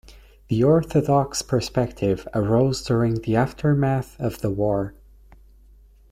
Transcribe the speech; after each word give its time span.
The 0.47 0.63
Orthodox 0.63 1.43
perspective 1.43 2.27
arose 2.33 2.81
during 2.83 3.21
the 3.21 3.35
aftermath 3.35 4.19
of 4.19 4.41
the 4.41 4.49
war. 4.49 4.95